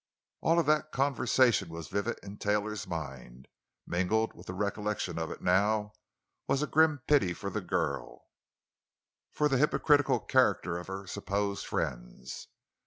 [0.41, 3.47] All of that conversation was vivid in Taylor's mind, and
[3.85, 5.93] mingled with the recollection of it now
[6.47, 8.25] was a grim pity for the girl,
[9.31, 12.47] for the hypocritical character of her supposed friends.